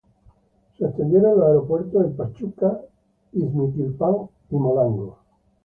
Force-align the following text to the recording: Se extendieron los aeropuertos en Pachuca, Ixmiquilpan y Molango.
Se 0.79 0.83
extendieron 0.85 1.37
los 1.37 1.47
aeropuertos 1.47 2.03
en 2.05 2.15
Pachuca, 2.15 2.79
Ixmiquilpan 3.33 4.15
y 4.49 4.55
Molango. 4.55 5.19